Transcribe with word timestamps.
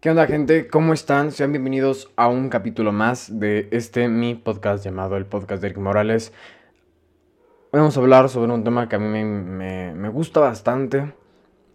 ¿Qué 0.00 0.08
onda 0.08 0.26
gente? 0.26 0.66
¿Cómo 0.66 0.94
están? 0.94 1.30
Sean 1.30 1.52
bienvenidos 1.52 2.10
a 2.16 2.26
un 2.26 2.48
capítulo 2.48 2.90
más 2.90 3.38
de 3.38 3.68
este 3.70 4.08
mi 4.08 4.34
podcast 4.34 4.82
llamado 4.82 5.18
el 5.18 5.26
podcast 5.26 5.60
de 5.60 5.68
Eric 5.68 5.78
Morales. 5.78 6.32
Hoy 7.70 7.80
vamos 7.80 7.98
a 7.98 8.00
hablar 8.00 8.30
sobre 8.30 8.50
un 8.50 8.64
tema 8.64 8.88
que 8.88 8.96
a 8.96 8.98
mí 8.98 9.06
me, 9.06 9.92
me, 9.92 10.08
gusta 10.08 10.40
bastante 10.40 11.12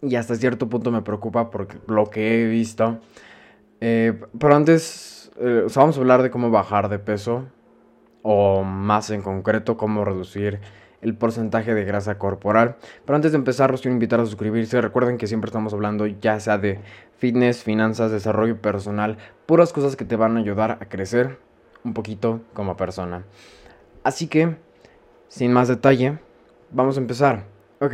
y 0.01 0.15
hasta 0.15 0.33
cierto 0.33 0.67
punto 0.67 0.89
me 0.89 1.03
preocupa 1.03 1.51
por 1.51 1.67
lo 1.87 2.09
que 2.09 2.41
he 2.41 2.47
visto. 2.47 2.97
Eh, 3.79 4.19
pero 4.39 4.55
antes, 4.55 5.31
eh, 5.39 5.67
vamos 5.75 5.95
a 5.95 5.99
hablar 5.99 6.23
de 6.23 6.31
cómo 6.31 6.49
bajar 6.49 6.89
de 6.89 6.97
peso 6.97 7.45
o 8.23 8.63
más 8.63 9.11
en 9.11 9.21
concreto 9.21 9.77
cómo 9.77 10.03
reducir 10.03 10.61
el 11.01 11.15
porcentaje 11.15 11.73
de 11.73 11.83
grasa 11.83 12.17
corporal. 12.17 12.75
Pero 13.05 13.15
antes 13.15 13.31
de 13.31 13.37
empezar, 13.37 13.71
los 13.71 13.81
quiero 13.81 13.93
invitar 13.93 14.19
a 14.19 14.25
suscribirse. 14.25 14.81
Recuerden 14.81 15.17
que 15.17 15.27
siempre 15.27 15.49
estamos 15.49 15.73
hablando 15.73 16.07
ya 16.07 16.39
sea 16.39 16.57
de 16.57 16.79
fitness, 17.17 17.63
finanzas, 17.63 18.11
desarrollo 18.11 18.61
personal, 18.61 19.17
puras 19.45 19.73
cosas 19.73 19.95
que 19.95 20.05
te 20.05 20.15
van 20.15 20.37
a 20.37 20.39
ayudar 20.39 20.77
a 20.81 20.85
crecer 20.89 21.37
un 21.83 21.93
poquito 21.93 22.41
como 22.53 22.75
persona. 22.77 23.23
Así 24.03 24.27
que, 24.27 24.55
sin 25.27 25.53
más 25.53 25.67
detalle, 25.67 26.19
vamos 26.71 26.97
a 26.97 27.01
empezar. 27.01 27.43
Ok. 27.79 27.93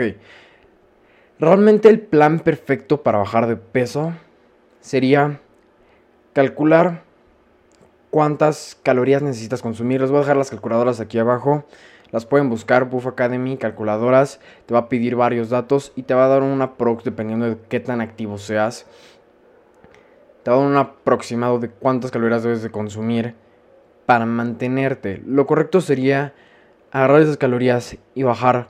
Realmente 1.39 1.89
el 1.89 1.99
plan 1.99 2.39
perfecto 2.39 3.01
para 3.01 3.17
bajar 3.17 3.47
de 3.47 3.55
peso 3.55 4.13
sería 4.79 5.39
calcular 6.33 7.03
cuántas 8.09 8.77
calorías 8.83 9.21
necesitas 9.21 9.61
consumir. 9.61 10.01
Les 10.01 10.11
voy 10.11 10.17
a 10.17 10.21
dejar 10.21 10.37
las 10.37 10.51
calculadoras 10.51 10.99
aquí 10.99 11.17
abajo. 11.17 11.65
Las 12.11 12.25
pueden 12.25 12.49
buscar, 12.49 12.89
Buff 12.89 13.07
Academy, 13.07 13.57
calculadoras, 13.57 14.39
te 14.65 14.73
va 14.73 14.81
a 14.81 14.89
pedir 14.89 15.15
varios 15.15 15.49
datos 15.49 15.93
y 15.95 16.03
te 16.03 16.13
va 16.13 16.25
a 16.25 16.29
dar 16.29 16.43
una 16.43 16.75
prox 16.75 17.03
dependiendo 17.03 17.45
de 17.47 17.57
qué 17.69 17.79
tan 17.79 18.01
activo 18.01 18.37
seas. 18.37 18.85
Te 20.43 20.51
va 20.51 20.57
a 20.57 20.59
dar 20.59 20.69
un 20.69 20.77
aproximado 20.77 21.59
de 21.59 21.69
cuántas 21.69 22.11
calorías 22.11 22.43
debes 22.43 22.63
de 22.63 22.69
consumir 22.69 23.35
para 24.05 24.25
mantenerte. 24.25 25.21
Lo 25.25 25.45
correcto 25.45 25.79
sería 25.79 26.33
agarrar 26.91 27.21
esas 27.21 27.37
calorías 27.37 27.97
y 28.13 28.23
bajar 28.23 28.67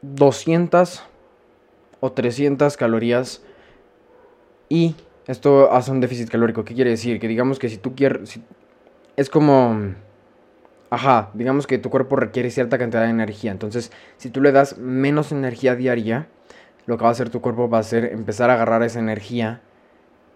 200 0.00 1.04
o 2.00 2.12
300 2.12 2.76
calorías 2.76 3.42
y 4.68 4.94
esto 5.26 5.72
hace 5.72 5.90
un 5.90 6.00
déficit 6.00 6.30
calórico. 6.30 6.64
¿Qué 6.64 6.74
quiere 6.74 6.90
decir? 6.90 7.18
Que 7.20 7.28
digamos 7.28 7.58
que 7.58 7.68
si 7.68 7.76
tú 7.76 7.94
quieres... 7.94 8.40
es 9.16 9.28
como 9.28 9.94
Ajá, 10.96 11.28
digamos 11.34 11.66
que 11.66 11.76
tu 11.76 11.90
cuerpo 11.90 12.16
requiere 12.16 12.50
cierta 12.50 12.78
cantidad 12.78 13.02
de 13.02 13.10
energía. 13.10 13.50
Entonces, 13.50 13.92
si 14.16 14.30
tú 14.30 14.40
le 14.40 14.50
das 14.50 14.78
menos 14.78 15.30
energía 15.30 15.76
diaria, 15.76 16.26
lo 16.86 16.96
que 16.96 17.02
va 17.02 17.10
a 17.10 17.12
hacer 17.12 17.28
tu 17.28 17.42
cuerpo 17.42 17.68
va 17.68 17.80
a 17.80 17.82
ser 17.82 18.06
empezar 18.14 18.48
a 18.48 18.54
agarrar 18.54 18.82
esa 18.82 18.98
energía 18.98 19.60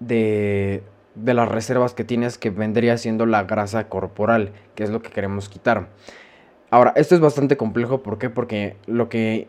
de, 0.00 0.82
de 1.14 1.32
las 1.32 1.48
reservas 1.48 1.94
que 1.94 2.04
tienes, 2.04 2.36
que 2.36 2.50
vendría 2.50 2.98
siendo 2.98 3.24
la 3.24 3.44
grasa 3.44 3.88
corporal, 3.88 4.52
que 4.74 4.84
es 4.84 4.90
lo 4.90 5.00
que 5.00 5.08
queremos 5.08 5.48
quitar. 5.48 5.88
Ahora, 6.68 6.92
esto 6.94 7.14
es 7.14 7.22
bastante 7.22 7.56
complejo, 7.56 8.02
¿por 8.02 8.18
qué? 8.18 8.28
Porque 8.28 8.76
lo 8.86 9.08
que 9.08 9.48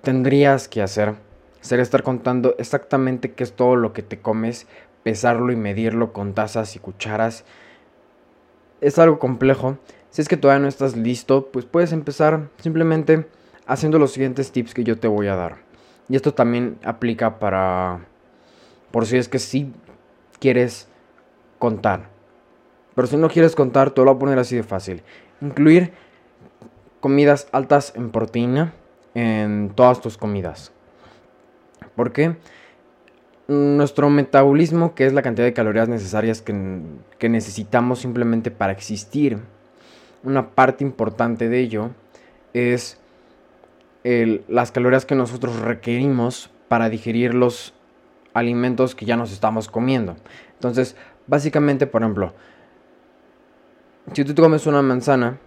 tendrías 0.00 0.66
que 0.66 0.82
hacer 0.82 1.14
sería 1.60 1.84
estar 1.84 2.02
contando 2.02 2.56
exactamente 2.58 3.30
qué 3.30 3.44
es 3.44 3.52
todo 3.52 3.76
lo 3.76 3.92
que 3.92 4.02
te 4.02 4.18
comes, 4.18 4.66
pesarlo 5.04 5.52
y 5.52 5.56
medirlo 5.56 6.12
con 6.12 6.34
tazas 6.34 6.74
y 6.74 6.80
cucharas 6.80 7.44
es 8.82 8.98
algo 8.98 9.18
complejo. 9.18 9.78
Si 10.10 10.20
es 10.20 10.28
que 10.28 10.36
todavía 10.36 10.60
no 10.60 10.68
estás 10.68 10.96
listo, 10.96 11.48
pues 11.50 11.64
puedes 11.64 11.92
empezar 11.92 12.50
simplemente 12.60 13.26
haciendo 13.66 13.98
los 13.98 14.12
siguientes 14.12 14.52
tips 14.52 14.74
que 14.74 14.84
yo 14.84 14.98
te 14.98 15.08
voy 15.08 15.28
a 15.28 15.36
dar. 15.36 15.56
Y 16.08 16.16
esto 16.16 16.34
también 16.34 16.78
aplica 16.84 17.38
para, 17.38 18.00
por 18.90 19.06
si 19.06 19.16
es 19.16 19.28
que 19.28 19.38
sí 19.38 19.72
quieres 20.40 20.88
contar. 21.58 22.10
Pero 22.94 23.06
si 23.06 23.16
no 23.16 23.30
quieres 23.30 23.54
contar, 23.54 23.90
te 23.90 24.00
lo 24.02 24.06
voy 24.06 24.16
a 24.16 24.18
poner 24.18 24.38
así 24.38 24.56
de 24.56 24.64
fácil. 24.64 25.02
Incluir 25.40 25.92
comidas 27.00 27.48
altas 27.52 27.92
en 27.96 28.10
proteína 28.10 28.74
en 29.14 29.72
todas 29.74 30.00
tus 30.00 30.18
comidas. 30.18 30.72
¿Por 31.94 32.12
qué? 32.12 32.36
Nuestro 33.48 34.10
metabolismo, 34.10 34.94
que 34.94 35.06
es 35.06 35.12
la 35.12 35.22
cantidad 35.22 35.46
de 35.46 35.52
calorías 35.52 35.88
necesarias 35.88 36.42
que, 36.42 37.28
necesitamos 37.28 38.00
simplemente 38.00 38.50
para 38.50 38.72
existir, 38.72 39.38
una 40.24 40.50
parte 40.50 40.84
importante 40.84 41.48
de 41.48 41.58
ello 41.60 41.90
es 42.52 42.98
las 44.04 44.72
calorías 44.72 45.04
que 45.04 45.14
nosotros 45.14 45.60
requerimos 45.60 46.50
para 46.68 46.88
digerir 46.88 47.34
los 47.34 47.74
alimentos 48.34 48.94
que 48.94 49.04
ya 49.04 49.16
nos 49.16 49.32
estamos 49.32 49.68
comiendo. 49.68 50.16
Entonces, 50.54 50.96
básicamente, 51.26 51.86
por 51.86 52.02
ejemplo, 52.02 52.32
si 54.12 54.24
tú 54.24 54.34
te 54.34 54.42
comes 54.42 54.66
una 54.66 54.82
manzana, 54.82 55.38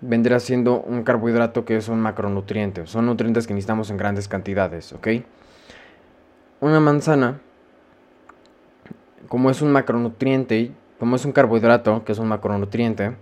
vendrá 0.00 0.40
siendo 0.40 0.80
un 0.80 1.04
carbohidrato 1.04 1.64
que 1.64 1.76
es 1.76 1.88
un 1.88 2.00
macronutriente. 2.00 2.86
Son 2.86 3.06
nutrientes 3.06 3.46
que 3.46 3.54
necesitamos 3.54 3.90
en 3.90 3.96
grandes 3.96 4.28
cantidades, 4.28 4.92
¿ok? 4.92 5.08
Una 6.62 6.78
manzana, 6.78 7.40
como 9.26 9.50
es 9.50 9.62
un 9.62 9.72
macronutriente, 9.72 10.70
como 11.00 11.16
es 11.16 11.24
un 11.24 11.32
carbohidrato, 11.32 12.04
que 12.04 12.12
es 12.12 12.20
un 12.20 12.28
macronutriente, 12.28 13.16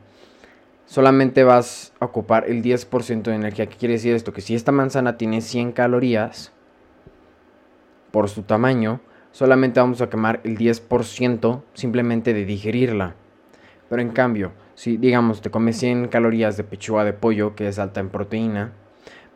solamente 0.84 1.42
vas 1.42 1.94
a 2.00 2.04
ocupar 2.04 2.44
el 2.48 2.62
10% 2.62 3.22
de 3.22 3.34
energía. 3.34 3.66
¿Qué 3.66 3.76
quiere 3.76 3.94
decir 3.94 4.14
esto? 4.14 4.34
Que 4.34 4.42
si 4.42 4.54
esta 4.54 4.72
manzana 4.72 5.16
tiene 5.16 5.40
100 5.40 5.72
calorías 5.72 6.52
por 8.10 8.28
su 8.28 8.42
tamaño, 8.42 9.00
solamente 9.30 9.80
vamos 9.80 10.02
a 10.02 10.10
quemar 10.10 10.40
el 10.44 10.58
10% 10.58 11.62
simplemente 11.72 12.34
de 12.34 12.44
digerirla. 12.44 13.14
Pero 13.88 14.02
en 14.02 14.10
cambio, 14.10 14.52
si 14.74 14.98
digamos 14.98 15.40
te 15.40 15.50
comes 15.50 15.78
100 15.78 16.08
calorías 16.08 16.58
de 16.58 16.64
pechuga 16.64 17.04
de 17.04 17.14
pollo, 17.14 17.54
que 17.54 17.68
es 17.68 17.78
alta 17.78 18.00
en 18.00 18.10
proteína, 18.10 18.72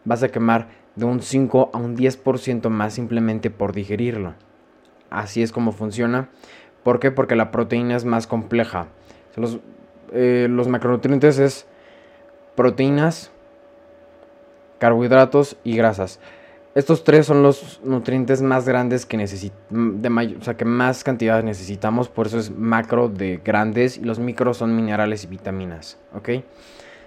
vas 0.04 0.22
a 0.22 0.28
quemar 0.28 0.83
de 0.96 1.04
un 1.04 1.20
5 1.20 1.70
a 1.72 1.78
un 1.78 1.96
10% 1.96 2.68
más 2.68 2.94
simplemente 2.94 3.50
por 3.50 3.72
digerirlo. 3.72 4.34
Así 5.10 5.42
es 5.42 5.52
como 5.52 5.72
funciona. 5.72 6.28
¿Por 6.82 7.00
qué? 7.00 7.10
Porque 7.10 7.36
la 7.36 7.50
proteína 7.50 7.96
es 7.96 8.04
más 8.04 8.26
compleja. 8.26 8.88
Los, 9.36 9.58
eh, 10.12 10.46
los 10.50 10.68
macronutrientes 10.68 11.38
es 11.38 11.66
proteínas, 12.54 13.30
carbohidratos 14.78 15.56
y 15.64 15.76
grasas. 15.76 16.20
Estos 16.74 17.04
tres 17.04 17.26
son 17.26 17.44
los 17.44 17.80
nutrientes 17.84 18.42
más 18.42 18.66
grandes 18.66 19.06
que 19.06 19.16
de 19.16 20.36
o 20.40 20.42
sea, 20.42 20.56
que 20.56 20.64
más 20.64 21.04
cantidad 21.04 21.40
necesitamos, 21.44 22.08
por 22.08 22.26
eso 22.26 22.38
es 22.38 22.50
macro 22.50 23.08
de 23.08 23.40
grandes 23.44 23.96
y 23.96 24.00
los 24.00 24.18
micros 24.18 24.56
son 24.56 24.74
minerales 24.74 25.22
y 25.22 25.28
vitaminas. 25.28 25.98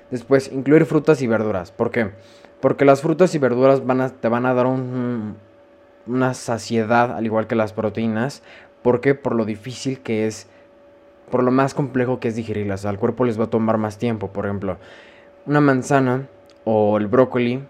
Después, 0.10 0.50
incluir 0.54 0.86
frutas 0.86 1.22
y 1.22 1.28
verduras. 1.28 1.72
¿Por 1.72 1.92
qué? 1.92 2.12
Porque 2.60 2.86
las 2.86 3.02
frutas 3.02 3.36
y 3.36 3.38
verduras 3.38 3.86
van 3.86 4.02
a, 4.02 4.10
te 4.10 4.28
van 4.28 4.46
a 4.46 4.54
dar 4.54 4.66
una 4.66 6.34
saciedad, 6.34 7.16
al 7.16 7.26
igual 7.26 7.48
que 7.48 7.56
las 7.56 7.74
proteínas. 7.74 8.42
¿Por 8.82 9.02
qué? 9.02 9.16
Por 9.16 9.36
lo 9.36 9.46
difícil 9.46 10.00
que 10.00 10.28
es, 10.28 10.48
por 11.30 11.44
lo 11.44 11.52
más 11.52 11.74
complejo 11.74 12.20
que 12.20 12.30
es 12.30 12.36
digerirlas. 12.36 12.86
Al 12.86 12.98
cuerpo 12.98 13.26
les 13.26 13.40
va 13.40 13.46
a 13.46 13.50
tomar 13.50 13.78
más 13.78 13.98
tiempo. 13.98 14.32
Por 14.32 14.46
ejemplo, 14.46 14.78
una 15.46 15.62
manzana 15.62 16.28
o 16.64 16.98
el 16.98 17.08
brócoli, 17.08 17.64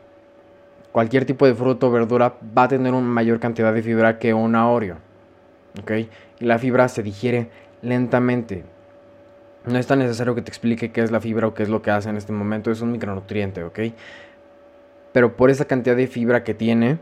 cualquier 0.92 1.26
tipo 1.26 1.46
de 1.46 1.54
fruto 1.54 1.88
o 1.88 1.92
verdura 1.92 2.36
va 2.58 2.64
a 2.64 2.68
tener 2.68 2.94
una 2.94 3.08
mayor 3.08 3.40
cantidad 3.40 3.74
de 3.74 3.84
fibra 3.84 4.20
que 4.20 4.34
una 4.34 4.70
Oreo. 4.70 4.98
¿Ok? 5.82 5.92
Y 6.40 6.46
la 6.46 6.60
fibra 6.60 6.88
se 6.88 7.04
digiere 7.04 7.50
lentamente. 7.82 8.64
No 9.66 9.78
es 9.78 9.86
tan 9.86 10.00
necesario 10.00 10.34
que 10.34 10.42
te 10.42 10.50
explique 10.50 10.92
qué 10.92 11.02
es 11.02 11.12
la 11.12 11.20
fibra 11.20 11.48
o 11.48 11.54
qué 11.54 11.64
es 11.64 11.70
lo 11.70 11.82
que 11.82 11.92
hace 11.92 12.10
en 12.10 12.16
este 12.16 12.32
momento. 12.32 12.72
Es 12.72 12.82
un 12.82 12.92
micronutriente, 12.92 13.64
¿ok? 13.64 13.80
Pero 15.18 15.36
por 15.36 15.50
esa 15.50 15.66
cantidad 15.66 15.96
de 15.96 16.06
fibra 16.06 16.44
que 16.44 16.54
tiene, 16.54 17.00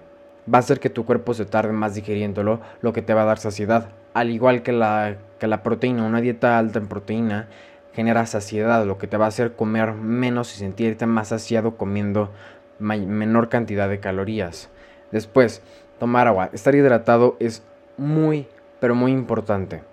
va 0.48 0.60
a 0.60 0.60
hacer 0.60 0.80
que 0.80 0.90
tu 0.90 1.04
cuerpo 1.04 1.34
se 1.34 1.44
tarde 1.44 1.74
más 1.74 1.96
digeriéndolo, 1.96 2.62
lo 2.80 2.94
que 2.94 3.02
te 3.02 3.14
va 3.14 3.24
a 3.24 3.26
dar 3.26 3.40
saciedad. 3.40 3.90
Al 4.14 4.30
igual 4.30 4.64
que 4.64 4.72
la, 4.72 5.18
que 5.38 5.48
la 5.48 5.64
proteína, 5.64 6.06
una 6.06 6.22
dieta 6.22 6.58
alta 6.58 6.80
en 6.80 6.88
proteína 6.88 7.50
genera 7.92 8.26
saciedad, 8.26 8.86
lo 8.86 8.98
que 8.98 9.08
te 9.08 9.18
va 9.18 9.26
a 9.26 9.28
hacer 9.28 9.58
comer 9.58 9.92
menos 9.92 10.56
y 10.56 10.60
sentirte 10.60 11.06
más 11.06 11.28
saciado 11.28 11.76
comiendo 11.76 12.32
menor 12.80 13.50
cantidad 13.50 13.90
de 13.90 14.00
calorías. 14.00 14.70
Después, 15.12 15.62
tomar 16.00 16.30
agua. 16.30 16.52
Estar 16.54 16.74
hidratado 16.74 17.36
es 17.42 17.64
muy, 17.98 18.48
pero 18.80 18.96
muy 18.96 19.12
importante. 19.12 19.84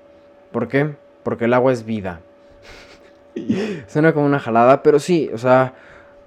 ¿Por 0.53 0.69
qué? 0.69 0.95
Porque 1.25 1.47
el 1.47 1.55
agua 1.55 1.73
es 1.73 1.85
vida. 1.85 2.21
Suena 3.89 4.13
como 4.13 4.27
una 4.27 4.39
jalada, 4.39 4.85
pero 4.85 5.01
sí, 5.01 5.29
o 5.35 5.39
sea, 5.39 5.75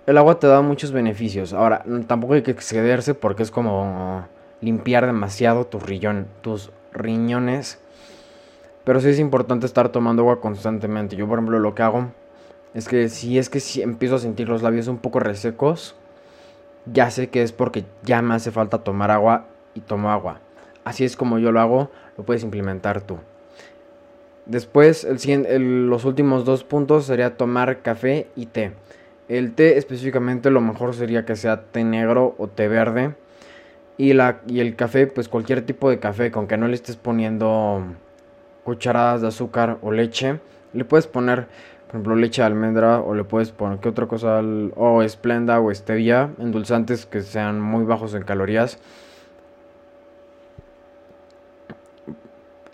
el 0.05 0.17
agua 0.17 0.39
te 0.39 0.47
da 0.47 0.61
muchos 0.61 0.91
beneficios. 0.91 1.53
Ahora, 1.53 1.83
tampoco 2.07 2.33
hay 2.33 2.43
que 2.43 2.51
excederse 2.51 3.13
porque 3.13 3.43
es 3.43 3.51
como 3.51 4.27
limpiar 4.61 5.05
demasiado 5.05 5.65
tus, 5.65 5.83
tus 6.41 6.71
riñones. 6.91 7.79
Pero 8.83 8.99
sí 8.99 9.09
es 9.09 9.19
importante 9.19 9.65
estar 9.65 9.89
tomando 9.89 10.21
agua 10.21 10.41
constantemente. 10.41 11.15
Yo, 11.15 11.27
por 11.27 11.39
ejemplo, 11.39 11.59
lo 11.59 11.73
que 11.73 11.83
hago 11.83 12.11
es 12.75 12.87
que 12.87 13.09
si 13.09 13.39
es 13.39 13.49
que 13.49 13.59
si 13.59 13.81
empiezo 13.81 14.15
a 14.15 14.19
sentir 14.19 14.47
los 14.47 14.61
labios 14.61 14.87
un 14.87 14.97
poco 14.97 15.19
resecos, 15.19 15.95
ya 16.85 17.09
sé 17.09 17.29
que 17.29 17.41
es 17.41 17.51
porque 17.51 17.85
ya 18.03 18.21
me 18.21 18.35
hace 18.35 18.51
falta 18.51 18.79
tomar 18.79 19.09
agua 19.09 19.45
y 19.73 19.79
tomo 19.79 20.11
agua. 20.11 20.39
Así 20.83 21.03
es 21.03 21.17
como 21.17 21.39
yo 21.39 21.51
lo 21.51 21.59
hago, 21.61 21.89
lo 22.15 22.25
puedes 22.25 22.43
implementar 22.43 23.01
tú. 23.01 23.17
Después, 24.45 25.07
los 25.09 26.05
últimos 26.05 26.45
dos 26.45 26.63
puntos 26.63 27.05
sería 27.05 27.35
tomar 27.37 27.81
café 27.81 28.27
y 28.35 28.45
té. 28.45 28.73
El 29.27 29.53
té 29.53 29.77
específicamente 29.77 30.51
lo 30.51 30.61
mejor 30.61 30.93
sería 30.93 31.25
que 31.25 31.35
sea 31.35 31.63
té 31.63 31.83
negro 31.83 32.35
o 32.37 32.47
té 32.47 32.67
verde. 32.67 33.15
Y, 33.97 34.13
la, 34.13 34.41
y 34.47 34.59
el 34.59 34.75
café, 34.75 35.07
pues 35.07 35.29
cualquier 35.29 35.61
tipo 35.65 35.89
de 35.89 35.99
café, 35.99 36.29
con 36.29 36.47
que 36.47 36.57
no 36.57 36.67
le 36.67 36.75
estés 36.75 36.97
poniendo 36.97 37.83
cucharadas 38.63 39.21
de 39.21 39.29
azúcar 39.29 39.77
o 39.81 39.91
leche. 39.91 40.39
Le 40.73 40.83
puedes 40.83 41.07
poner, 41.07 41.47
por 41.87 41.89
ejemplo, 41.91 42.15
leche 42.15 42.41
de 42.41 42.47
almendra 42.47 42.99
o 42.99 43.15
le 43.15 43.23
puedes 43.23 43.51
poner, 43.51 43.79
¿qué 43.79 43.89
otra 43.89 44.07
cosa? 44.07 44.41
O 44.75 45.01
esplenda 45.01 45.59
o 45.61 45.73
stevia, 45.73 46.31
endulzantes 46.39 47.05
que 47.05 47.21
sean 47.21 47.61
muy 47.61 47.85
bajos 47.85 48.13
en 48.13 48.23
calorías. 48.23 48.79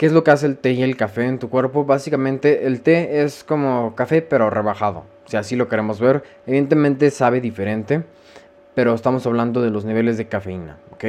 ¿Qué 0.01 0.07
es 0.07 0.13
lo 0.13 0.23
que 0.23 0.31
hace 0.31 0.47
el 0.47 0.57
té 0.57 0.71
y 0.71 0.81
el 0.81 0.97
café 0.97 1.27
en 1.27 1.37
tu 1.37 1.49
cuerpo? 1.49 1.85
Básicamente 1.85 2.65
el 2.65 2.81
té 2.81 3.21
es 3.21 3.43
como 3.43 3.93
café 3.93 4.23
pero 4.23 4.49
rebajado, 4.49 5.03
si 5.31 5.37
así 5.37 5.55
lo 5.55 5.69
queremos 5.69 6.01
ver. 6.01 6.23
Evidentemente 6.45 7.09
sabe 7.09 7.39
diferente, 7.39 8.03
pero 8.75 8.93
estamos 8.93 9.25
hablando 9.25 9.61
de 9.61 9.69
los 9.69 9.85
niveles 9.85 10.17
de 10.17 10.27
cafeína, 10.27 10.77
¿ok? 10.91 11.05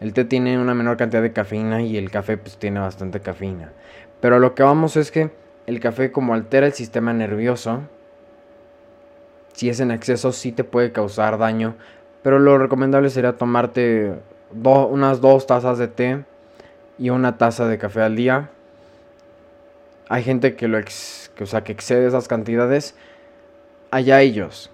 El 0.00 0.12
té 0.12 0.24
tiene 0.24 0.58
una 0.58 0.74
menor 0.74 0.96
cantidad 0.96 1.22
de 1.22 1.32
cafeína 1.32 1.80
y 1.80 1.96
el 1.96 2.10
café 2.10 2.36
pues 2.36 2.56
tiene 2.56 2.80
bastante 2.80 3.20
cafeína. 3.20 3.70
Pero 4.20 4.40
lo 4.40 4.56
que 4.56 4.64
vamos 4.64 4.96
es 4.96 5.12
que 5.12 5.30
el 5.68 5.78
café 5.78 6.10
como 6.10 6.34
altera 6.34 6.66
el 6.66 6.72
sistema 6.72 7.12
nervioso, 7.12 7.82
si 9.52 9.68
es 9.68 9.78
en 9.78 9.92
exceso 9.92 10.32
sí 10.32 10.50
te 10.50 10.64
puede 10.64 10.90
causar 10.90 11.38
daño, 11.38 11.76
pero 12.24 12.40
lo 12.40 12.58
recomendable 12.58 13.08
sería 13.08 13.34
tomarte 13.34 14.14
unas 14.52 15.20
dos 15.20 15.46
tazas 15.46 15.78
de 15.78 15.86
té 15.86 16.24
y 16.98 17.10
una 17.10 17.38
taza 17.38 17.68
de 17.68 17.78
café 17.78 18.02
al 18.02 18.16
día. 18.16 18.50
Hay 20.08 20.24
gente 20.24 20.56
que 20.56 20.66
lo 20.66 20.76
ex, 20.76 21.30
que, 21.36 21.44
o 21.44 21.46
sea, 21.46 21.62
que 21.62 21.70
excede 21.70 22.08
esas 22.08 22.26
cantidades. 22.26 22.96
Allá 23.94 24.22
ellos. 24.22 24.72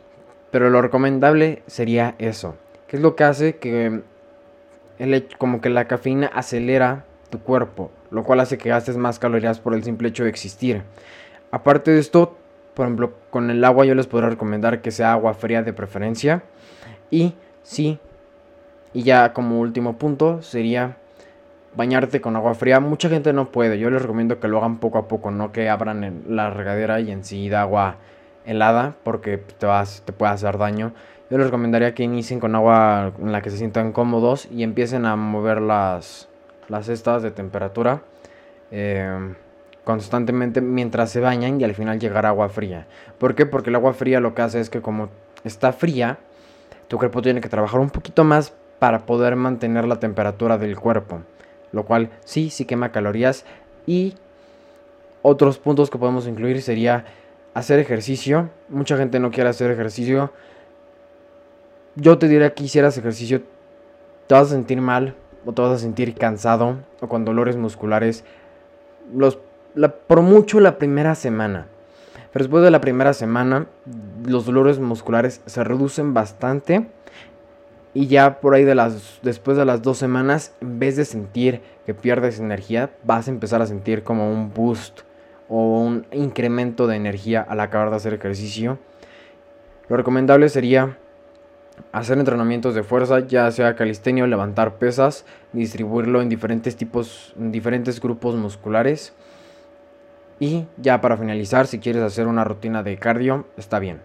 Pero 0.50 0.70
lo 0.70 0.80
recomendable 0.80 1.62
sería 1.66 2.14
eso. 2.16 2.56
¿Qué 2.88 2.96
es 2.96 3.02
lo 3.02 3.16
que 3.16 3.24
hace 3.24 3.56
que 3.56 4.00
el, 4.98 5.28
como 5.36 5.60
que 5.60 5.68
la 5.68 5.84
cafeína 5.84 6.28
acelera 6.28 7.04
tu 7.28 7.38
cuerpo, 7.38 7.90
lo 8.10 8.24
cual 8.24 8.40
hace 8.40 8.56
que 8.56 8.70
gastes 8.70 8.96
más 8.96 9.18
calorías 9.18 9.60
por 9.60 9.74
el 9.74 9.84
simple 9.84 10.08
hecho 10.08 10.24
de 10.24 10.30
existir. 10.30 10.84
Aparte 11.50 11.90
de 11.90 11.98
esto, 11.98 12.38
por 12.72 12.86
ejemplo, 12.86 13.12
con 13.28 13.50
el 13.50 13.62
agua 13.62 13.84
yo 13.84 13.94
les 13.94 14.06
podría 14.06 14.30
recomendar 14.30 14.80
que 14.80 14.90
sea 14.90 15.12
agua 15.12 15.34
fría 15.34 15.62
de 15.62 15.74
preferencia. 15.74 16.42
Y 17.10 17.34
sí, 17.62 17.98
y 18.94 19.02
ya 19.02 19.34
como 19.34 19.60
último 19.60 19.98
punto 19.98 20.40
sería 20.40 20.96
bañarte 21.76 22.22
con 22.22 22.36
agua 22.36 22.54
fría. 22.54 22.80
Mucha 22.80 23.10
gente 23.10 23.34
no 23.34 23.52
puede. 23.52 23.78
Yo 23.78 23.90
les 23.90 24.00
recomiendo 24.00 24.40
que 24.40 24.48
lo 24.48 24.56
hagan 24.56 24.78
poco 24.78 24.96
a 24.96 25.08
poco, 25.08 25.30
no 25.30 25.52
que 25.52 25.68
abran 25.68 26.22
la 26.26 26.48
regadera 26.48 27.00
y 27.00 27.10
enseguida 27.10 27.60
agua 27.60 27.98
helada, 28.44 28.94
porque 29.04 29.38
te, 29.38 29.66
vas, 29.66 30.02
te 30.04 30.12
puede 30.12 30.32
hacer 30.32 30.58
daño. 30.58 30.92
Yo 31.30 31.38
les 31.38 31.46
recomendaría 31.46 31.94
que 31.94 32.02
inicien 32.02 32.40
con 32.40 32.54
agua 32.54 33.12
en 33.18 33.32
la 33.32 33.40
que 33.40 33.50
se 33.50 33.58
sientan 33.58 33.92
cómodos 33.92 34.48
y 34.50 34.62
empiecen 34.62 35.06
a 35.06 35.16
mover 35.16 35.60
las, 35.60 36.28
las 36.68 36.86
cestas 36.86 37.22
de 37.22 37.30
temperatura 37.30 38.02
eh, 38.70 39.34
constantemente 39.84 40.60
mientras 40.60 41.10
se 41.10 41.20
bañan 41.20 41.60
y 41.60 41.64
al 41.64 41.74
final 41.74 42.00
llegar 42.00 42.26
agua 42.26 42.48
fría. 42.48 42.86
¿Por 43.18 43.34
qué? 43.34 43.46
Porque 43.46 43.70
el 43.70 43.76
agua 43.76 43.92
fría 43.92 44.20
lo 44.20 44.34
que 44.34 44.42
hace 44.42 44.60
es 44.60 44.70
que 44.70 44.80
como 44.80 45.08
está 45.44 45.72
fría, 45.72 46.18
tu 46.88 46.98
cuerpo 46.98 47.22
tiene 47.22 47.40
que 47.40 47.48
trabajar 47.48 47.80
un 47.80 47.90
poquito 47.90 48.24
más 48.24 48.52
para 48.78 49.06
poder 49.06 49.36
mantener 49.36 49.86
la 49.86 50.00
temperatura 50.00 50.58
del 50.58 50.78
cuerpo 50.78 51.22
lo 51.72 51.84
cual 51.84 52.10
sí, 52.24 52.50
sí 52.50 52.64
quema 52.64 52.92
calorías. 52.92 53.44
Y 53.86 54.14
otros 55.22 55.58
puntos 55.58 55.90
que 55.90 55.98
podemos 55.98 56.26
incluir 56.26 56.62
sería 56.62 57.04
hacer 57.54 57.78
ejercicio. 57.78 58.50
Mucha 58.68 58.96
gente 58.96 59.20
no 59.20 59.30
quiere 59.30 59.50
hacer 59.50 59.70
ejercicio. 59.70 60.32
Yo 61.96 62.18
te 62.18 62.28
diría 62.28 62.54
que 62.54 62.64
hicieras 62.64 62.96
ejercicio, 62.96 63.42
te 64.26 64.34
vas 64.34 64.48
a 64.48 64.54
sentir 64.54 64.80
mal 64.80 65.16
o 65.44 65.52
te 65.52 65.62
vas 65.62 65.72
a 65.72 65.78
sentir 65.78 66.14
cansado 66.14 66.78
o 67.00 67.08
con 67.08 67.24
dolores 67.24 67.56
musculares. 67.56 68.24
Los, 69.14 69.38
por 70.06 70.22
mucho 70.22 70.60
la 70.60 70.78
primera 70.78 71.14
semana. 71.14 71.66
Pero 72.32 72.44
después 72.44 72.62
de 72.62 72.70
la 72.70 72.80
primera 72.80 73.12
semana, 73.12 73.66
los 74.24 74.46
dolores 74.46 74.78
musculares 74.78 75.40
se 75.46 75.64
reducen 75.64 76.14
bastante 76.14 76.86
y 77.92 78.06
ya 78.06 78.40
por 78.40 78.54
ahí 78.54 78.62
de 78.62 78.76
las, 78.76 79.18
después 79.22 79.56
de 79.56 79.64
las 79.64 79.82
dos 79.82 79.98
semanas, 79.98 80.54
en 80.60 80.78
vez 80.78 80.94
de 80.94 81.04
sentir 81.04 81.60
que 81.86 81.92
pierdes 81.92 82.38
energía, 82.38 82.90
vas 83.02 83.26
a 83.26 83.32
empezar 83.32 83.62
a 83.62 83.66
sentir 83.66 84.04
como 84.04 84.30
un 84.30 84.54
boost 84.54 85.00
o 85.50 85.80
un 85.80 86.06
incremento 86.12 86.86
de 86.86 86.96
energía 86.96 87.44
al 87.46 87.60
acabar 87.60 87.90
de 87.90 87.96
hacer 87.96 88.14
ejercicio. 88.14 88.78
Lo 89.88 89.96
recomendable 89.96 90.48
sería 90.48 90.96
hacer 91.92 92.18
entrenamientos 92.18 92.74
de 92.74 92.84
fuerza, 92.84 93.20
ya 93.20 93.50
sea 93.50 93.74
calistenia 93.74 94.24
o 94.24 94.26
levantar 94.28 94.76
pesas, 94.76 95.24
distribuirlo 95.52 96.22
en 96.22 96.28
diferentes 96.28 96.76
tipos, 96.76 97.34
en 97.36 97.50
diferentes 97.50 98.00
grupos 98.00 98.36
musculares. 98.36 99.12
Y 100.38 100.66
ya 100.76 101.00
para 101.00 101.16
finalizar, 101.16 101.66
si 101.66 101.80
quieres 101.80 102.02
hacer 102.02 102.28
una 102.28 102.44
rutina 102.44 102.82
de 102.82 102.96
cardio, 102.96 103.46
está 103.56 103.80
bien. 103.80 104.00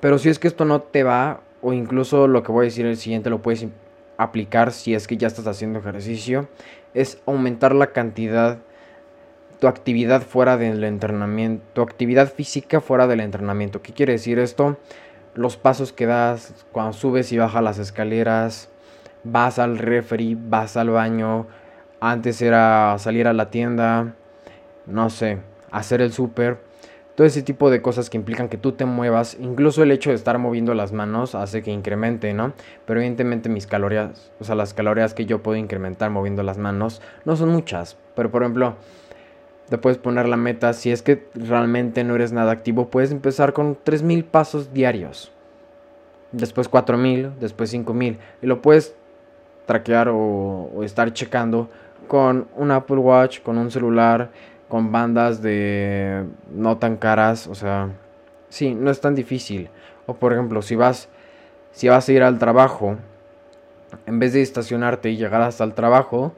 Pero 0.00 0.18
si 0.18 0.28
es 0.28 0.38
que 0.38 0.48
esto 0.48 0.64
no 0.64 0.82
te 0.82 1.02
va 1.02 1.40
o 1.62 1.72
incluso 1.72 2.28
lo 2.28 2.42
que 2.42 2.52
voy 2.52 2.64
a 2.64 2.68
decir 2.68 2.86
el 2.86 2.96
siguiente 2.96 3.30
lo 3.30 3.42
puedes 3.42 3.66
aplicar 4.18 4.72
si 4.72 4.94
es 4.94 5.08
que 5.08 5.16
ya 5.16 5.26
estás 5.26 5.46
haciendo 5.46 5.78
ejercicio, 5.78 6.48
es 6.94 7.20
aumentar 7.26 7.74
la 7.74 7.88
cantidad, 7.88 8.58
tu 9.58 9.66
actividad 9.66 10.22
fuera 10.22 10.56
del 10.56 10.84
entrenamiento, 10.84 11.64
tu 11.72 11.82
actividad 11.82 12.32
física 12.32 12.80
fuera 12.80 13.06
del 13.06 13.20
entrenamiento. 13.20 13.82
¿Qué 13.82 13.92
quiere 13.92 14.12
decir 14.12 14.38
esto? 14.38 14.76
Los 15.34 15.56
pasos 15.56 15.92
que 15.92 16.06
das 16.06 16.66
cuando 16.72 16.92
subes 16.92 17.32
y 17.32 17.38
bajas 17.38 17.62
las 17.62 17.78
escaleras, 17.78 18.70
vas 19.24 19.58
al 19.58 19.78
refri, 19.78 20.36
vas 20.38 20.76
al 20.76 20.90
baño, 20.90 21.46
antes 22.00 22.40
era 22.42 22.96
salir 22.98 23.26
a 23.26 23.32
la 23.32 23.50
tienda, 23.50 24.14
no 24.86 25.10
sé, 25.10 25.38
hacer 25.70 26.00
el 26.00 26.12
súper 26.12 26.68
todo 27.18 27.26
ese 27.26 27.42
tipo 27.42 27.68
de 27.68 27.82
cosas 27.82 28.10
que 28.10 28.16
implican 28.16 28.48
que 28.48 28.58
tú 28.58 28.70
te 28.70 28.84
muevas, 28.84 29.36
incluso 29.40 29.82
el 29.82 29.90
hecho 29.90 30.10
de 30.10 30.14
estar 30.14 30.38
moviendo 30.38 30.72
las 30.74 30.92
manos 30.92 31.34
hace 31.34 31.64
que 31.64 31.72
incremente, 31.72 32.32
¿no? 32.32 32.52
Pero 32.86 33.00
evidentemente 33.00 33.48
mis 33.48 33.66
calorías, 33.66 34.30
o 34.38 34.44
sea, 34.44 34.54
las 34.54 34.72
calorías 34.72 35.14
que 35.14 35.26
yo 35.26 35.42
puedo 35.42 35.56
incrementar 35.56 36.10
moviendo 36.10 36.44
las 36.44 36.58
manos 36.58 37.02
no 37.24 37.34
son 37.34 37.48
muchas, 37.48 37.96
pero 38.14 38.30
por 38.30 38.42
ejemplo, 38.42 38.76
te 39.68 39.78
puedes 39.78 39.98
poner 39.98 40.28
la 40.28 40.36
meta, 40.36 40.72
si 40.72 40.90
es 40.90 41.02
que 41.02 41.28
realmente 41.34 42.04
no 42.04 42.14
eres 42.14 42.32
nada 42.32 42.52
activo, 42.52 42.88
puedes 42.88 43.10
empezar 43.10 43.52
con 43.52 43.76
3000 43.82 44.24
pasos 44.24 44.72
diarios. 44.72 45.32
Después 46.32 46.68
4000, 46.68 47.32
después 47.40 47.70
5000 47.70 48.18
y 48.42 48.46
lo 48.46 48.60
puedes 48.60 48.94
traquear 49.66 50.08
o, 50.08 50.70
o 50.74 50.82
estar 50.82 51.12
checando 51.12 51.68
con 52.06 52.48
un 52.56 52.70
Apple 52.70 52.96
Watch, 52.96 53.40
con 53.40 53.58
un 53.58 53.70
celular, 53.70 54.30
con 54.68 54.92
bandas 54.92 55.42
de 55.42 56.24
no 56.50 56.78
tan 56.78 56.96
caras, 56.96 57.46
o 57.46 57.54
sea, 57.54 57.90
sí, 58.48 58.74
no 58.74 58.90
es 58.90 59.00
tan 59.00 59.14
difícil. 59.14 59.70
O 60.06 60.14
por 60.14 60.32
ejemplo, 60.32 60.62
si 60.62 60.74
vas 60.74 61.08
si 61.72 61.88
vas 61.88 62.08
a 62.08 62.12
ir 62.12 62.22
al 62.22 62.38
trabajo, 62.38 62.96
en 64.06 64.18
vez 64.18 64.32
de 64.32 64.42
estacionarte 64.42 65.10
y 65.10 65.16
llegar 65.16 65.42
hasta 65.42 65.64
el 65.64 65.74
trabajo, 65.74 66.32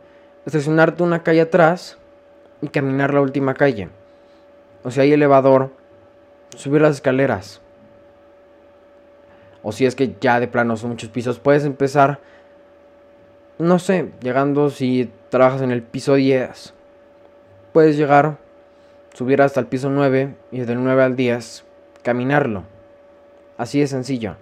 estacionarte 0.45 1.03
una 1.03 1.23
calle 1.23 1.41
atrás 1.41 1.97
y 2.63 2.69
caminar 2.69 3.15
la 3.15 3.21
última 3.21 3.55
calle. 3.55 3.89
O 4.83 4.91
si 4.91 5.01
hay 5.01 5.13
elevador, 5.13 5.71
subir 6.57 6.83
las 6.83 6.97
escaleras. 6.97 7.61
O 9.63 9.73
si 9.73 9.87
es 9.87 9.95
que 9.95 10.17
ya 10.21 10.41
de 10.41 10.49
plano 10.49 10.77
son 10.77 10.91
muchos 10.91 11.11
pisos, 11.11 11.39
puedes 11.39 11.65
empezar, 11.65 12.21
no 13.59 13.79
sé, 13.79 14.11
llegando 14.21 14.71
si 14.71 15.11
trabajas 15.29 15.63
en 15.63 15.71
el 15.71 15.83
piso 15.83 16.15
10 16.15 16.75
puedes 17.73 17.97
llegar, 17.97 18.39
subir 19.15 19.43
hasta 19.43 19.61
el 19.61 19.67
piso 19.67 19.91
9 19.91 20.35
y 20.51 20.61
del 20.61 20.83
9 20.83 21.03
al 21.03 21.17
10 21.17 21.65
caminarlo. 22.03 22.65
Así 23.59 23.81
de 23.81 23.87
sencillo. 23.87 24.37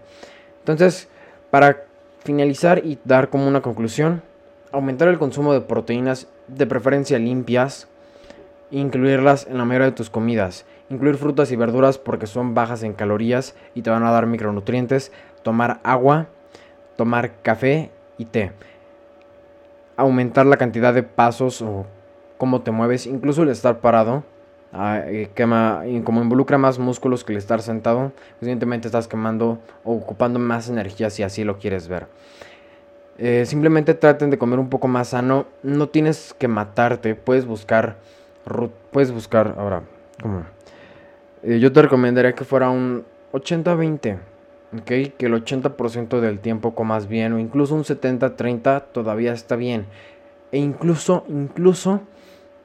Entonces, 0.60 1.08
para 1.50 1.84
finalizar 2.24 2.84
y 2.84 2.98
dar 3.04 3.30
como 3.30 3.48
una 3.48 3.62
conclusión, 3.62 4.22
aumentar 4.70 5.08
el 5.08 5.18
consumo 5.18 5.52
de 5.52 5.60
proteínas 5.60 6.28
de 6.46 6.66
preferencia 6.66 7.18
limpias, 7.18 7.88
incluirlas 8.70 9.46
en 9.46 9.58
la 9.58 9.64
mayoría 9.64 9.86
de 9.86 9.92
tus 9.92 10.10
comidas, 10.10 10.66
incluir 10.90 11.16
frutas 11.16 11.50
y 11.52 11.56
verduras 11.56 11.98
porque 11.98 12.26
son 12.26 12.54
bajas 12.54 12.82
en 12.82 12.92
calorías 12.92 13.54
y 13.74 13.82
te 13.82 13.90
van 13.90 14.04
a 14.04 14.10
dar 14.10 14.26
micronutrientes, 14.26 15.12
tomar 15.42 15.80
agua, 15.82 16.26
tomar 16.96 17.40
café 17.42 17.90
y 18.18 18.26
té, 18.26 18.52
aumentar 19.96 20.46
la 20.46 20.56
cantidad 20.56 20.92
de 20.92 21.02
pasos 21.02 21.62
o 21.62 21.86
cómo 22.36 22.62
te 22.62 22.70
mueves, 22.70 23.06
incluso 23.06 23.42
el 23.42 23.48
estar 23.48 23.78
parado. 23.80 24.24
Ah, 24.70 25.00
eh, 25.06 25.30
quema, 25.34 25.82
como 26.04 26.20
involucra 26.20 26.58
más 26.58 26.78
músculos 26.78 27.24
que 27.24 27.32
el 27.32 27.38
estar 27.38 27.62
sentado, 27.62 28.12
evidentemente 28.42 28.86
estás 28.86 29.08
quemando 29.08 29.58
o 29.82 29.94
ocupando 29.94 30.38
más 30.38 30.68
energía 30.68 31.08
si 31.08 31.22
así 31.22 31.42
lo 31.42 31.58
quieres 31.58 31.88
ver. 31.88 32.06
Eh, 33.18 33.44
simplemente 33.46 33.94
traten 33.94 34.30
de 34.30 34.38
comer 34.38 34.60
un 34.60 34.70
poco 34.70 34.86
más 34.86 35.08
sano. 35.08 35.46
No 35.62 35.88
tienes 35.88 36.34
que 36.38 36.48
matarte. 36.48 37.14
Puedes 37.16 37.46
buscar. 37.46 37.96
Puedes 38.90 39.12
buscar. 39.12 39.54
Ahora, 39.58 39.82
¿cómo? 40.22 40.44
Eh, 41.42 41.58
yo 41.60 41.72
te 41.72 41.82
recomendaría 41.82 42.34
que 42.34 42.44
fuera 42.44 42.70
un 42.70 43.04
80-20. 43.32 44.18
¿Ok? 44.80 45.16
Que 45.16 45.26
el 45.26 45.34
80% 45.34 46.20
del 46.20 46.40
tiempo 46.40 46.74
comas 46.74 47.08
bien. 47.08 47.32
O 47.32 47.38
incluso 47.38 47.74
un 47.74 47.84
70-30 47.84 48.84
todavía 48.92 49.32
está 49.32 49.56
bien. 49.56 49.86
E 50.52 50.58
incluso, 50.58 51.24
incluso. 51.28 52.00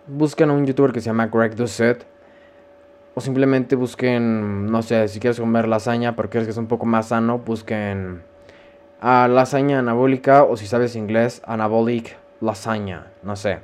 Busquen 0.07 0.49
a 0.49 0.53
un 0.53 0.65
youtuber 0.65 0.91
que 0.91 0.99
se 0.99 1.07
llama 1.07 1.27
Greg 1.27 1.55
Doucette. 1.55 2.05
O 3.15 3.21
simplemente 3.21 3.75
busquen, 3.75 4.65
no 4.65 4.81
sé, 4.81 5.07
si 5.07 5.19
quieres 5.19 5.39
comer 5.39 5.67
lasaña, 5.67 6.15
pero 6.15 6.31
quieres 6.31 6.47
que 6.47 6.53
sea 6.53 6.61
un 6.61 6.67
poco 6.67 6.87
más 6.87 7.09
sano, 7.09 7.37
busquen 7.37 8.23
a 8.99 9.27
lasaña 9.27 9.79
anabólica 9.79 10.45
o 10.45 10.55
si 10.57 10.65
sabes 10.65 10.95
inglés, 10.95 11.41
anabolic 11.45 12.15
lasaña, 12.41 13.11
no 13.21 13.35
sé. 13.35 13.59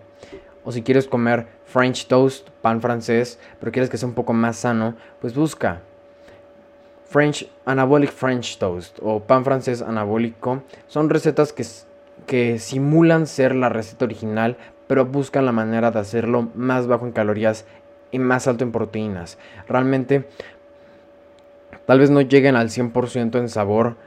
O 0.64 0.72
si 0.72 0.84
quieres 0.84 1.08
comer 1.08 1.48
French 1.72 2.08
toast, 2.08 2.50
pan 2.62 2.82
francés, 2.82 3.40
pero 3.60 3.72
quieres 3.72 3.90
que 3.90 3.98
sea 3.98 4.08
un 4.08 4.16
poco 4.16 4.34
más 4.34 4.58
sano, 4.58 4.96
pues 5.22 5.34
busca 5.36 5.82
French 7.06 7.50
anabolic 7.66 8.12
French 8.12 8.58
toast 8.58 9.00
o 9.02 9.20
pan 9.22 9.44
francés 9.44 9.82
anabólico. 9.82 10.64
Son 10.88 11.10
recetas 11.10 11.54
que, 11.54 11.66
que 12.26 12.60
simulan 12.60 13.28
ser 13.28 13.56
la 13.56 13.70
receta 13.70 14.06
original, 14.06 14.58
pero 14.88 15.06
buscan 15.06 15.46
la 15.46 15.52
manera 15.52 15.92
de 15.92 16.00
hacerlo 16.00 16.50
más 16.56 16.88
bajo 16.88 17.06
en 17.06 17.12
calorías 17.12 17.66
y 18.12 18.20
más 18.20 18.48
alto 18.48 18.64
en 18.64 18.72
proteínas. 18.72 19.38
Realmente 19.68 20.28
tal 21.86 22.00
vez 22.00 22.10
no 22.10 22.22
lleguen 22.22 22.56
al 22.56 22.70
100% 22.70 23.40
en 23.40 23.50
sabor 23.50 23.98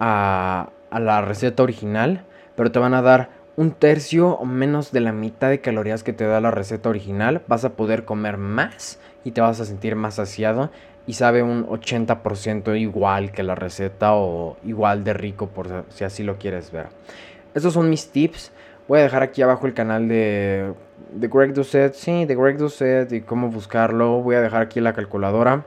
a, 0.00 0.70
la 0.90 1.22
receta 1.22 1.62
original, 1.62 2.24
pero 2.56 2.70
te 2.72 2.78
van 2.78 2.94
a 2.94 3.02
dar 3.02 3.30
un 3.56 3.72
tercio 3.72 4.30
o 4.30 4.44
menos 4.44 4.92
de 4.92 5.00
la 5.00 5.12
mitad 5.12 5.50
de 5.50 5.60
calorías 5.60 6.02
que 6.02 6.12
te 6.12 6.24
da 6.24 6.40
la 6.40 6.50
receta 6.50 6.88
original. 6.88 7.42
Vas 7.48 7.64
a 7.64 7.74
poder 7.74 8.04
comer 8.04 8.38
más 8.38 8.98
y 9.24 9.32
te 9.32 9.40
vas 9.40 9.60
a 9.60 9.64
sentir 9.64 9.96
más 9.96 10.14
saciado 10.14 10.70
y 11.06 11.14
sabe 11.14 11.42
un 11.42 11.66
80% 11.66 12.78
igual 12.78 13.32
que 13.32 13.42
la 13.42 13.54
receta 13.54 14.14
o 14.14 14.56
igual 14.64 15.04
de 15.04 15.14
rico 15.14 15.48
por 15.48 15.84
si 15.90 16.04
así 16.04 16.22
lo 16.22 16.38
quieres 16.38 16.70
ver. 16.70 16.86
Estos 17.54 17.74
son 17.74 17.90
mis 17.90 18.08
tips. 18.08 18.52
Voy 18.88 19.00
a 19.00 19.02
dejar 19.02 19.22
aquí 19.22 19.42
abajo 19.42 19.66
el 19.66 19.74
canal 19.74 20.08
de, 20.08 20.72
de 21.12 21.28
Greg 21.28 21.52
Doucet. 21.54 21.94
Sí, 21.94 22.24
de 22.24 22.34
Greg 22.34 22.56
Doucet 22.56 23.12
y 23.12 23.20
cómo 23.20 23.48
buscarlo. 23.48 24.22
Voy 24.22 24.36
a 24.36 24.40
dejar 24.40 24.62
aquí 24.62 24.80
la 24.80 24.92
calculadora. 24.92 25.64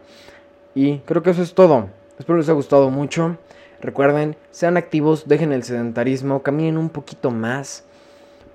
Y 0.73 0.99
creo 0.99 1.21
que 1.21 1.29
eso 1.29 1.41
es 1.41 1.53
todo. 1.53 1.89
Espero 2.17 2.37
les 2.37 2.47
haya 2.47 2.55
gustado 2.55 2.89
mucho. 2.89 3.37
Recuerden, 3.85 4.35
sean 4.49 4.77
activos, 4.77 5.27
dejen 5.27 5.51
el 5.51 5.61
sedentarismo, 5.61 6.41
caminen 6.41 6.79
un 6.79 6.89
poquito 6.89 7.29
más. 7.29 7.83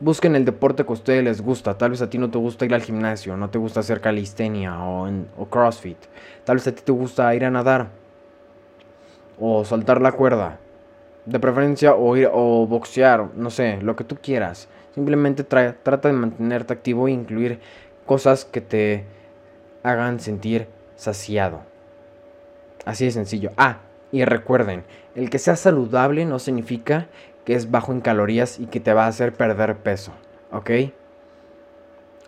Busquen 0.00 0.34
el 0.34 0.44
deporte 0.44 0.82
que 0.82 0.90
a 0.90 0.94
ustedes 0.94 1.22
les 1.22 1.40
gusta. 1.40 1.78
Tal 1.78 1.92
vez 1.92 2.02
a 2.02 2.10
ti 2.10 2.18
no 2.18 2.32
te 2.32 2.38
gusta 2.38 2.64
ir 2.64 2.74
al 2.74 2.82
gimnasio, 2.82 3.36
no 3.36 3.48
te 3.48 3.56
gusta 3.56 3.78
hacer 3.78 4.00
calistenia 4.00 4.76
o, 4.82 5.08
crossfit. 5.48 5.98
Tal 6.42 6.56
vez 6.56 6.66
a 6.66 6.74
ti 6.74 6.82
te 6.84 6.90
gusta 6.90 7.32
ir 7.36 7.44
a 7.44 7.50
nadar 7.52 7.90
o 9.38 9.64
saltar 9.64 10.00
la 10.00 10.10
cuerda. 10.10 10.58
De 11.26 11.38
preferencia 11.38 11.94
o 11.94 12.16
ir 12.16 12.28
o 12.32 12.66
boxear, 12.66 13.28
no 13.36 13.50
sé, 13.50 13.78
lo 13.82 13.94
que 13.94 14.02
tú 14.02 14.16
quieras. 14.20 14.66
Simplemente 14.96 15.44
trata 15.44 16.08
de 16.08 16.12
mantenerte 16.12 16.72
activo 16.72 17.06
e 17.06 17.12
incluir 17.12 17.60
cosas 18.04 18.44
que 18.44 18.60
te 18.60 19.04
hagan 19.84 20.18
sentir 20.18 20.66
saciado. 20.96 21.60
Así 22.84 23.04
de 23.04 23.12
sencillo. 23.12 23.52
Ah, 23.56 23.78
y 24.12 24.24
recuerden, 24.24 24.84
el 25.14 25.30
que 25.30 25.38
sea 25.38 25.56
saludable 25.56 26.24
no 26.24 26.38
significa 26.38 27.08
que 27.44 27.54
es 27.54 27.70
bajo 27.70 27.92
en 27.92 28.00
calorías 28.00 28.58
y 28.58 28.66
que 28.66 28.80
te 28.80 28.92
va 28.92 29.04
a 29.04 29.08
hacer 29.08 29.32
perder 29.32 29.76
peso, 29.76 30.12
¿ok? 30.52 30.70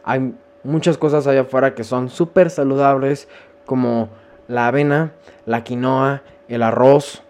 Hay 0.05 0.35
muchas 0.65 0.99
cosas 0.99 1.27
allá 1.27 1.43
afuera 1.43 1.75
que 1.75 1.85
son 1.85 2.09
súper 2.09 2.51
saludables 2.51 3.29
como 3.67 4.09
la 4.49 4.67
avena, 4.67 5.13
la 5.47 5.65
quinoa, 5.65 6.23
el 6.49 6.63
arroz, 6.63 7.23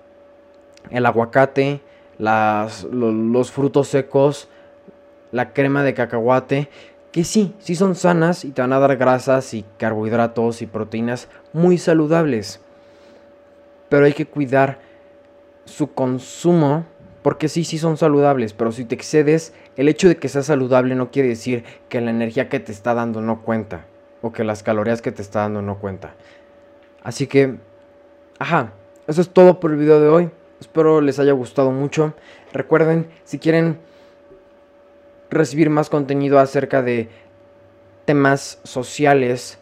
el 0.91 1.07
aguacate, 1.07 1.81
las, 2.19 2.85
los 2.85 3.51
frutos 3.51 3.89
secos, 3.89 4.49
la 5.31 5.53
crema 5.53 5.83
de 5.83 5.95
cacahuate, 5.95 6.69
que 7.11 7.25
sí, 7.25 7.55
sí 7.59 7.75
son 7.75 7.95
sanas 7.95 8.45
y 8.45 8.53
te 8.53 8.63
van 8.63 8.73
a 8.73 8.79
dar 8.79 8.97
grasas 8.97 9.53
y 9.53 9.65
carbohidratos 9.79 10.63
y 10.63 10.67
proteínas 10.67 11.29
muy 11.53 11.77
saludables 11.77 12.62
pero 13.93 14.07
hay 14.07 14.15
que 14.15 14.25
cuidar 14.25 14.79
su 15.67 15.93
consumo 15.93 16.87
porque 17.21 17.49
sí, 17.49 17.63
sí 17.63 17.77
son 17.77 17.99
saludables, 17.99 18.55
pero 18.55 18.73
si 18.73 18.87
te 18.87 18.95
excedes, 18.95 19.53
el 19.77 19.87
hecho 19.87 20.09
de 20.09 20.17
que 20.17 20.31
sea 20.31 20.43
saludable 20.43 20.95
no 20.95 21.11
quiere 21.11 21.29
decir 21.29 21.65
que 21.91 22.01
la 22.01 22.11
energía 22.11 22.49
que 22.49 22.59
te 22.59 22.73
está 22.73 22.95
dando 22.95 23.21
no 23.21 23.43
cuenta 23.43 23.85
o 24.23 24.33
que 24.33 24.45
las 24.45 24.63
calorías 24.63 25.03
que 25.03 25.13
te 25.13 25.21
está 25.21 25.41
dando 25.41 25.61
no 25.61 25.79
cuenta. 25.79 26.15
Así 27.03 27.27
que, 27.27 27.57
ajá, 28.39 28.73
eso 29.09 29.21
es 29.21 29.29
todo 29.29 29.61
por 29.61 29.73
el 29.73 29.77
video 29.77 30.01
de 30.01 30.09
hoy. 30.09 30.31
Espero 30.59 31.03
les 31.03 31.19
haya 31.19 31.33
gustado 31.33 31.71
mucho. 31.71 32.15
Recuerden, 32.55 33.11
si 33.25 33.39
quieren 33.39 33.79
recibir 35.29 35.69
más 35.69 35.91
contenido 35.91 36.39
acerca 36.39 36.81
de 36.81 37.11
temas 38.07 38.59
sociales, 38.65 39.59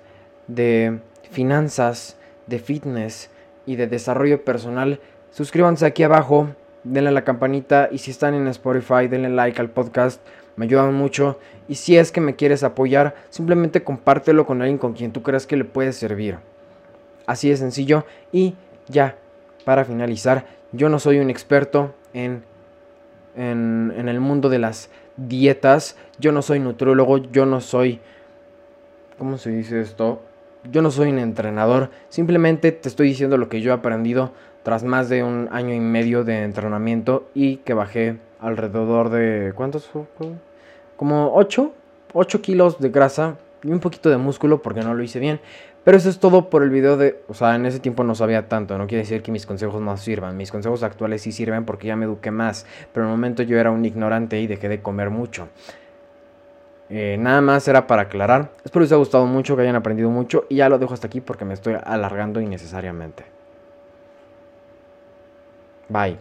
de 0.47 1.01
finanzas, 1.33 2.17
de 2.47 2.61
fitness, 2.61 3.30
y 3.67 3.77
de 3.77 3.87
desarrollo 3.87 4.45
personal, 4.45 5.01
suscríbanse 5.31 5.87
aquí 5.87 6.03
abajo, 6.03 6.49
denle 6.85 7.11
la 7.11 7.25
campanita 7.25 7.89
y 7.91 7.99
si 7.99 8.11
están 8.11 8.35
en 8.35 8.47
Spotify, 8.49 9.09
denle 9.09 9.31
like 9.31 9.61
al 9.61 9.71
podcast, 9.71 10.21
me 10.57 10.67
ayudan 10.67 10.95
mucho. 10.95 11.39
Y 11.69 11.77
si 11.77 11.97
es 11.97 12.13
que 12.13 12.21
me 12.21 12.37
quieres 12.37 12.65
apoyar, 12.65 13.15
simplemente 13.31 13.83
compártelo 13.83 14.47
con 14.47 14.61
alguien 14.61 14.79
con 14.79 14.93
quien 14.93 15.13
tú 15.13 15.23
creas 15.23 15.47
que 15.47 15.57
le 15.57 15.65
puede 15.65 15.93
servir. 15.93 16.39
Así 17.27 17.49
de 17.49 17.57
sencillo. 17.57 18.05
Y 18.33 18.55
ya, 18.89 19.17
para 19.65 19.85
finalizar, 19.85 20.47
yo 20.73 20.89
no 20.89 20.99
soy 20.99 21.19
un 21.19 21.31
experto 21.31 21.95
en, 22.13 22.43
en, 23.37 23.93
en 23.97 24.09
el 24.09 24.21
mundo 24.21 24.49
de 24.49 24.59
las 24.59 24.91
dietas. 25.17 25.97
Yo 26.19 26.33
no 26.33 26.43
soy 26.43 26.61
nutriólogo, 26.61 27.19
yo 27.19 27.47
no 27.47 27.61
soy... 27.61 28.01
¿Cómo 29.17 29.39
se 29.39 29.51
dice 29.51 29.81
esto? 29.81 30.23
Yo 30.71 30.83
no 30.83 30.91
soy 30.91 31.11
un 31.11 31.19
entrenador, 31.19 31.91
simplemente 32.09 32.73
te 32.73 32.89
estoy 32.89 33.09
diciendo 33.09 33.37
lo 33.37 33.49
que 33.49 33.61
yo 33.61 33.71
he 33.71 33.75
aprendido 33.75 34.33
tras 34.63 34.85
más 34.85 35.09
de 35.09 35.23
un 35.23 35.49
año 35.53 35.75
y 35.75 35.81
medio 35.81 36.25
de 36.25 36.43
entrenamiento 36.43 37.29
y 37.35 37.57
que 37.59 37.75
bajé 37.75 38.19
alrededor 38.41 39.11
de... 39.11 39.53
¿Cuántos? 39.55 39.91
Como 40.97 41.33
8, 41.35 41.73
8 42.13 42.43
kilos 42.43 42.79
de 42.79 42.91
grasa 42.91 43.37
y 43.63 43.71
un 43.71 43.81
poquito 43.81 44.11
de 44.11 44.19
músculo 44.19 44.63
porque 44.63 44.81
no 44.81 44.95
lo 44.95 45.03
hice 45.03 45.19
bien. 45.19 45.41
Pero 45.83 45.97
eso 45.97 46.11
es 46.11 46.19
todo 46.19 46.51
por 46.51 46.63
el 46.63 46.69
video 46.69 46.99
de... 46.99 47.23
O 47.29 47.35
sea, 47.35 47.55
en 47.55 47.65
ese 47.65 47.81
tiempo 47.81 48.05
no 48.05 48.15
sabía 48.15 48.49
tanto, 48.49 48.77
no 48.77 48.87
quiere 48.87 49.03
decir 49.03 49.23
que 49.23 49.33
mis 49.33 49.47
consejos 49.47 49.81
no 49.81 49.97
sirvan. 49.97 50.37
Mis 50.37 50.51
consejos 50.51 50.83
actuales 50.83 51.23
sí 51.23 51.33
sirven 51.33 51.65
porque 51.65 51.87
ya 51.87 51.97
me 51.97 52.05
eduqué 52.05 52.31
más. 52.31 52.67
Pero 52.93 53.07
en 53.07 53.11
el 53.11 53.17
momento 53.17 53.43
yo 53.43 53.59
era 53.59 53.71
un 53.71 53.85
ignorante 53.85 54.39
y 54.41 54.47
dejé 54.47 54.69
de 54.69 54.83
comer 54.83 55.09
mucho. 55.09 55.49
Eh, 56.91 57.17
nada 57.19 57.41
más 57.41 57.67
era 57.69 57.87
para 57.87 58.03
aclarar. 58.03 58.51
Espero 58.65 58.83
les 58.83 58.91
haya 58.91 58.99
gustado 58.99 59.25
mucho, 59.27 59.55
que 59.55 59.63
hayan 59.63 59.77
aprendido 59.77 60.11
mucho. 60.11 60.45
Y 60.49 60.57
ya 60.57 60.69
lo 60.69 60.79
dejo 60.79 60.93
hasta 60.93 61.07
aquí 61.07 61.21
porque 61.21 61.45
me 61.45 61.55
estoy 61.55 61.77
alargando 61.83 62.41
innecesariamente. 62.41 63.25
Bye. 65.89 66.19